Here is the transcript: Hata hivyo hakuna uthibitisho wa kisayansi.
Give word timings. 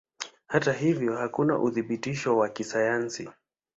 Hata 0.47 0.73
hivyo 0.73 1.15
hakuna 1.17 1.59
uthibitisho 1.59 2.37
wa 2.37 2.49
kisayansi. 2.49 3.29